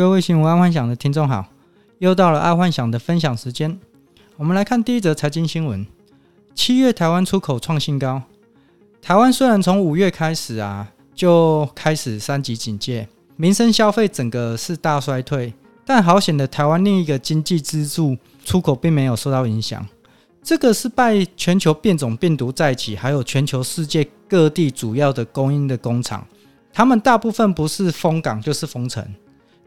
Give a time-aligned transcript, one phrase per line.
[0.00, 1.44] 各位新闻爱幻想的听众好，
[1.98, 3.78] 又到了爱幻想的分享时间。
[4.38, 5.86] 我们来看第一则财经新闻：
[6.54, 8.22] 七月台湾出口创新高。
[9.02, 15.52] 台湾虽然从五月开始啊，就开始三级警戒，民生消费整个是大衰退，
[15.84, 19.86] 但好险的台湾另一个经济支柱出口并没有受到影响。
[20.42, 26.26] 这个是拜全球变种病毒再起，还有全球世界各地主要的供应的工厂，
[26.72, 29.06] 他们大部分不是封港就是封城，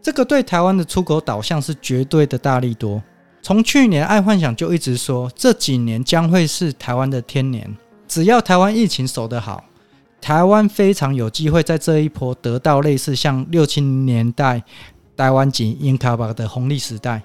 [0.04, 3.02] 这个对台湾的出口导向是绝对的大力多。
[3.41, 7.73] 从去年爱幻想就一直说，这几年将会是台湾的天年，
[8.05, 9.63] 只要台湾疫情守得好，
[10.20, 14.62] 台湾非常有机会在这一波得到类似像六七年代
[15.16, 17.22] 台湾及英卡巴的红利时代。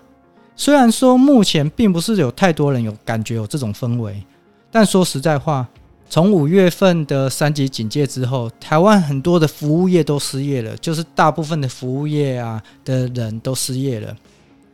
[0.54, 4.24] 虽然说目前并不是有太多人有感觉有这种氛围，
[4.70, 5.68] 但说实在话，
[6.10, 14.16] 从五月份的三级警戒之后，台湾很多的服务业都失业了，就是大部分的服务业啊的人都失业了。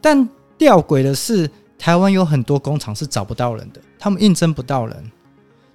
[0.00, 5.10] 但吊诡的是，台湾有很多工厂是找不到人的，他们应征不到人。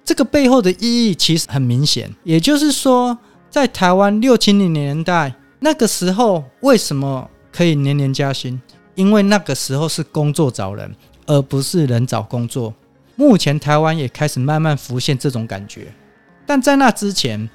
[0.02, 3.16] 这个背后的意义其实很明显，也就是说，
[3.50, 8.60] 在台湾六七零年代那个时候，为什么可以年年加薪？
[8.94, 10.90] 因为那个时候是工作找人，
[11.26, 12.74] 而不是人找工作。
[13.20, 15.92] 目前台湾也开始慢慢浮现这种感觉，
[16.46, 17.50] 但在那之前，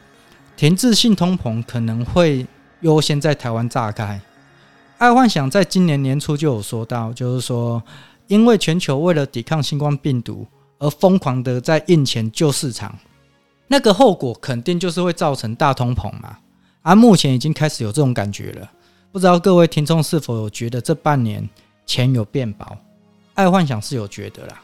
[0.55, 2.45] 停滞性通膨可能会
[2.81, 4.21] 优先在台湾炸开。
[4.99, 7.81] 爱幻想在今年年初就有说到，就是说，
[8.27, 10.45] 因为全球为了抵抗新冠病毒
[10.77, 12.95] 而疯狂的在印钱救市场，
[13.67, 16.37] 那个后果肯定就是会造成大通膨嘛。
[16.83, 18.69] 而目前已经开始有这种感觉了。
[19.11, 21.49] 不知道各位听众是否有觉得这半年
[21.87, 22.77] 钱有变薄？
[23.33, 24.61] 爱幻想是有觉得啦。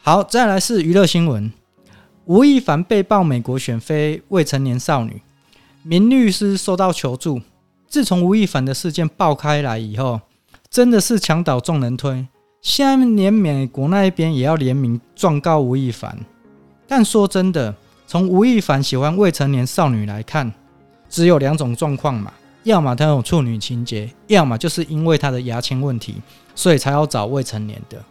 [0.00, 1.52] 好，再来是娱乐新闻：
[2.24, 5.20] 吴亦凡被曝美国选妃未成年少女，
[5.82, 7.42] 名律师收到求助。
[7.88, 10.20] 自从吴亦凡的事件爆开来以后，
[10.70, 12.26] 真的是墙倒众人推，
[12.62, 16.18] 现在连美国那一边也要联名状告吴亦凡。
[16.86, 17.74] 但说真的，
[18.06, 20.50] 从吴亦凡喜欢未成年少女来看，
[21.10, 22.32] 只有两种状况嘛。
[22.64, 26.16] 要么他有处女情结，要么就是因为他的牙签问题，
[26.54, 28.02] 所以才要找未成年的。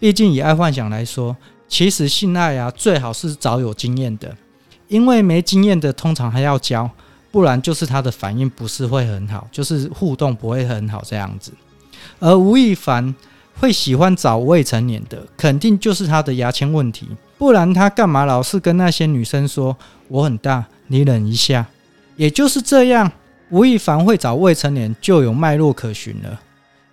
[0.00, 1.36] 毕竟以爱幻想来说，
[1.68, 4.34] 其实性爱啊最好是找有经验的，
[4.88, 6.90] 因为没经验的通常还要教，
[7.30, 11.52] 不然就是他的反应不是会很好，就是互动不会很好这样子。
[12.18, 13.14] 而吴亦凡
[13.60, 17.06] 会喜欢找未成年的，肯定就是他的牙签问题，
[17.36, 19.76] 不然他干嘛老是跟那些女生说
[20.08, 21.66] 我很大，你忍一下？
[22.16, 23.12] 也就是这样。
[23.50, 26.40] 吴亦凡会找未成年，就有脉络可循了。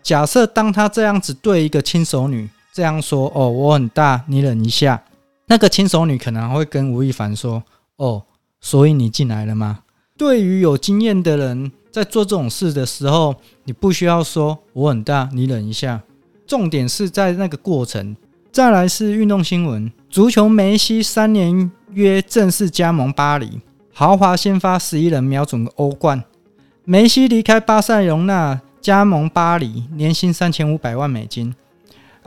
[0.02, 5.02] 假设当他这样子对一个轻熟女这样说：“哦，我很大，你忍一下。”
[5.50, 7.64] 那个轻熟女可能会跟吴亦凡说
[7.98, 8.22] ：“哦，
[8.62, 9.80] 所以你进来了吗？”
[10.16, 16.04] 对于有经验的人，在做这种事的时候，你不需要说“我很大，你忍一下”。
[16.46, 18.16] 重点是在那个过程。
[18.52, 23.60] 再来是运动新闻：足球梅西三年约正式加盟巴黎，
[23.92, 26.24] 豪华先发十一人瞄准欧冠。
[26.84, 31.56] 梅西离开巴塞隆纳，加盟巴黎，年薪三千五百万美金。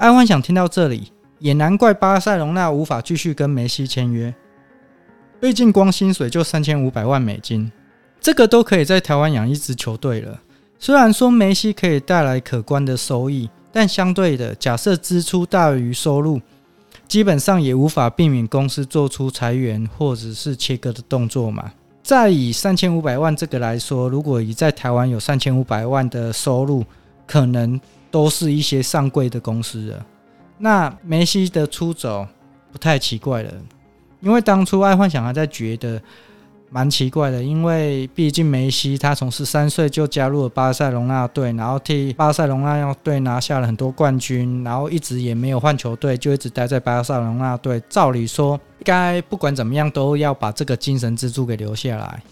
[0.00, 4.34] 爱幻想听到这里，也难怪巴塞隆纳无法继续跟梅西签约。
[5.38, 7.70] 毕竟光薪水就三千五百万美金，
[8.18, 10.40] 这个都可以在台湾养一支球队了。
[10.78, 16.40] 虽然说梅西可以带来可观的收益，但相对的，假设支出大于收入，
[17.06, 21.70] 基本上也无法避免公司做出裁员或者是切割的动作嘛。
[22.02, 26.82] 再以三千五百万这个来说，如果以在台湾有三千五百万的收入，
[27.26, 27.78] 可能
[28.10, 30.06] 都是一些上柜的公司了。
[30.58, 32.26] 那梅西的出走
[32.72, 33.52] 不太奇怪了，
[34.20, 36.00] 因为当初爱幻想还在觉得。
[36.72, 47.82] 蛮奇怪的，因为毕竟梅西他从十三岁就加入了巴塞隆纳队，然后替巴塞隆纳队拿下了很多冠军，然后一直也没有换球队，就一直待在巴塞隆纳队。
[47.88, 52.22] 照理说，该不管怎么样都要把这个精神支柱给留下来。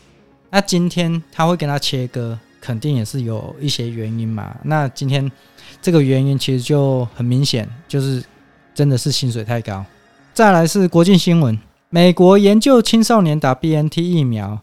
[0.50, 4.56] 那今天他会跟他切割，肯定也是有一些原因嘛。
[4.65, 5.31] 那今天
[5.81, 8.23] 这个原因其实就很明显，就是
[8.75, 9.85] 真的是薪水太高。
[10.35, 11.59] 再来是国际新闻。
[11.91, 14.61] 美国研究青少年打 BNT 疫苗，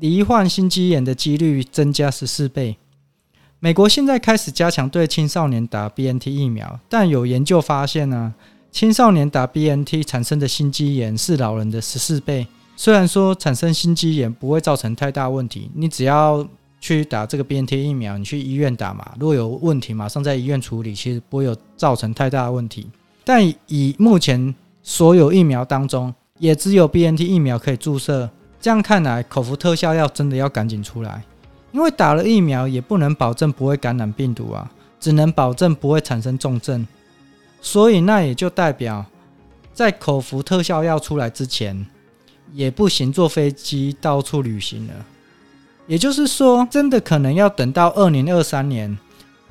[0.00, 2.76] 罹患心肌炎的几率增加十四倍。
[3.58, 8.34] 美国现在开始加强对青少年打 BNT 疫苗，但有研究发现呢，
[8.70, 12.46] 青少年打 BNT 产生的心肌炎是老人的十四倍。
[12.76, 16.46] 虽然说产生心肌炎不会造成太大问题，你只要
[16.86, 22.88] 去打这个 BNT 疫苗，你去医院打嘛，如果有问题马上在医院处理，其实不会有造成太大的问题。
[23.24, 24.54] 但以目前
[24.84, 28.30] 所有疫苗当中，也只有 BNT 疫苗可以注射，
[28.60, 31.24] 这样看来，口服特效药真的要赶紧出来，
[31.72, 36.86] 因为打了疫苗也不能保证不会感染病毒啊，只能保证不会产生重症。
[37.60, 39.04] 所以那也就代表，
[39.74, 41.84] 在口服特效药出来之前，
[42.52, 44.94] 也不行坐飞机到处旅行了。
[45.86, 48.98] 也就是说，真的可能要等到二零二三年，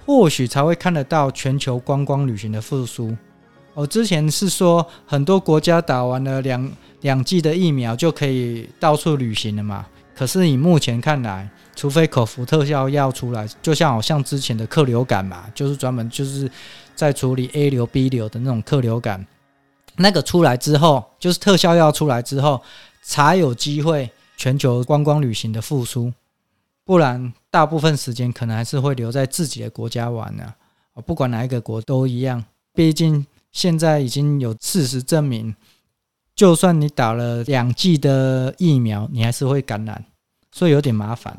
[0.05, 3.15] 或许才会看得到全球观光旅行的复苏。
[3.73, 6.71] 我之前是说，很多国家打完了两
[7.01, 9.85] 两剂的疫苗就可以到处旅行了嘛。
[10.13, 16.49] 可是以目前看来，除非口服特效药出来，就像好像之前的克流感嘛，就是专门就是
[16.95, 19.25] 在处理 A 流、B 流的那种克流感，
[19.97, 22.61] 那个出来之后，就是特效药出来之后，
[23.01, 26.13] 才有机会全球观光旅行的复苏。
[26.85, 30.53] 不然，大部分时间可能还是会留在自己的国家玩呢。
[31.05, 35.55] 不管哪一个国都一样，毕竟现在已经有事实证明。
[36.35, 40.05] 就算你打了两剂的疫苗，你还是会感染，
[40.51, 41.35] 所以有点麻烦。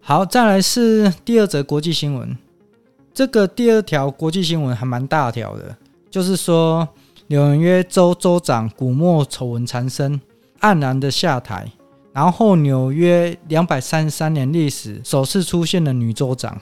[0.00, 2.36] 好，再来是第二则国际新闻。
[3.14, 5.76] 这个第二条国际新闻还蛮大条的，
[6.10, 6.88] 就是说
[7.28, 10.20] 纽约州州长古莫丑闻缠身，
[10.60, 11.70] 黯然的下台。
[12.12, 16.60] 然后纽约两百三十三年历史首次出现了女州长。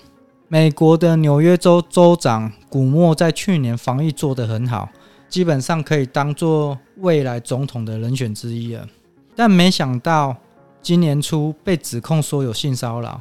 [0.49, 4.89] 美国的纽约州州长古莫在去年防疫做得很好。
[5.29, 8.89] 基本上可以当做未来总统的人选之一了，
[9.37, 10.35] 但没想到
[10.81, 13.21] 今年初被指控说有性骚扰。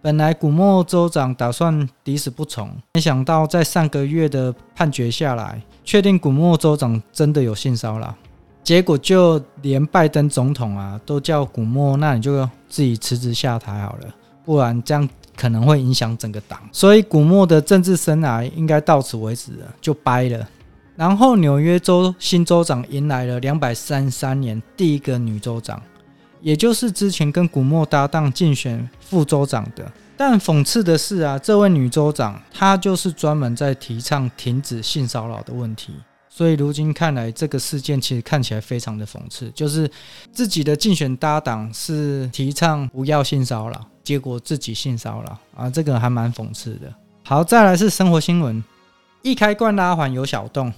[0.00, 8.14] 本来古莫州长打算抵死不从，没想到在上个月的判决下来，确定古莫州长真的有性骚扰。
[8.68, 16.60] 结果就连拜登总统啊都叫古莫，那你就自己辞职下台好了，不然这样可能会影响整个党。
[16.70, 20.46] 所以古莫的政治生涯应该到此为止了，就掰了。
[20.96, 25.80] 然后，纽约州新州长迎来了两百三十三年第一个女州长，
[26.42, 29.90] 也就是之前跟古莫搭档竞选副州长的。
[30.14, 35.94] 但讽刺的是啊，这位女州长她就是专门在提倡停止性骚扰的问题。
[36.28, 39.90] 所以如今看来，这个事件其实看起来非常的讽刺，就是
[40.32, 46.92] 自己的竞选搭档是提倡不要性骚扰，结果自己性骚扰啊，这个还蛮讽刺的。
[47.24, 48.62] 好，再来是生活新闻，
[49.22, 50.72] 易开罐拉环有小洞。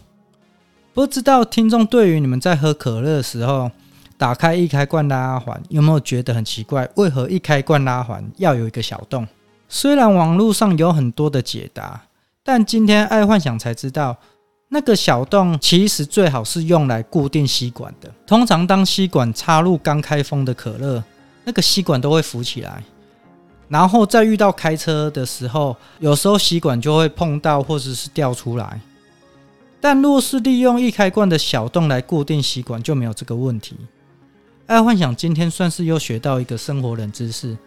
[0.93, 3.71] 不知道听众对于你们在喝可乐的时候
[4.19, 6.89] 打开易开罐拉环有没有觉得很奇怪？
[6.97, 9.27] 为何易开罐拉环要有一个小洞？
[9.69, 12.03] 虽然网络上有很多的解答，
[12.43, 14.17] 但今天爱幻想才知道，
[14.73, 18.09] 那个小洞其实最好是用来固定吸管的。
[18.25, 21.03] 通常当吸管插入刚开封的可乐，
[21.43, 22.85] 那个吸管都会浮起来，
[23.69, 28.81] 然后再遇到开车的时候，有时候吸管就会碰到或者是掉出来。
[29.81, 33.77] 但若是利用易开罐的小洞来固定吸管，就没有这个问题。
[34.67, 37.59] 爱幻想今天算是又学到一个生活冷知识，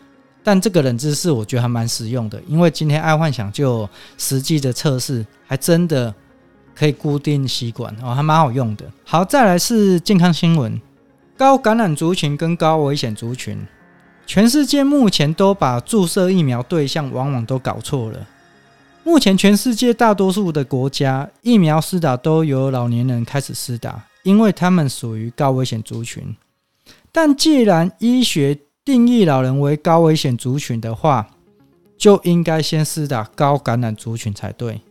[0.42, 6.14] 但这个冷知识我觉得还蛮实用的，因为今天爱幻想就实际的测试，还真的
[6.76, 8.86] 可以固定吸管哦，还蛮好用的。
[9.04, 10.82] 好，再来是健康新闻：
[11.38, 13.66] 高感染族群跟高危险族群，
[14.26, 18.28] 全世界目前都把注射疫苗对象往往都搞错了。
[19.04, 26.36] 目前，全世界大多数的国家疫苗施打都由老年人开始施打，因为他们属于高危险族群。
[27.12, 31.28] 但既然医学定义老人为高危险族群的话，
[31.98, 34.82] 就应该先施打高感染族群才对。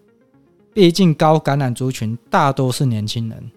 [0.74, 3.50] 毕竟，高感染族群大多是年轻人。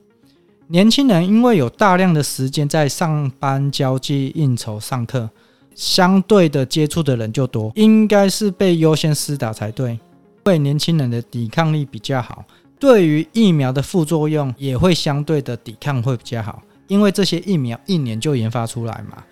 [0.68, 5.30] 年轻人因为有大量的时间在上班、交际、应酬、上课，
[5.76, 10.00] 相对的接触的人就多，应该是被优先施打才对。
[10.44, 12.44] 对年轻人的抵抗力比较好，
[12.80, 19.24] 对于疫苗的副作用也会相对的抵抗会比较好，因为这些疫苗一年就研发出来嘛。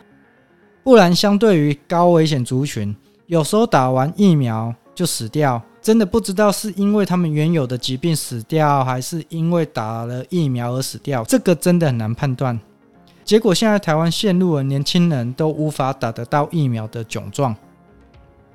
[0.84, 2.96] 不然，相对于高危险族群，
[3.28, 12.58] 有时候打完疫苗就死掉，真的不知道是因为他们原有的疾病死掉，还是因为打了疫苗而死掉，这个真的很难判断。
[13.26, 17.56] 结果现在台湾陷入了年轻人都无法打得到疫苗的窘状。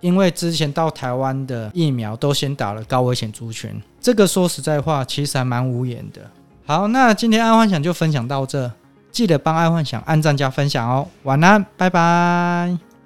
[0.01, 6.23] 因为之前到台湾的疫苗都先打了高危险族群，这个说实在话，其实还蛮无言的。
[6.65, 8.71] 好，那今天爱幻想就分享到这，
[9.11, 11.09] 记得帮爱幻想按赞加分享哦。
[11.25, 12.88] 晚安，拜拜。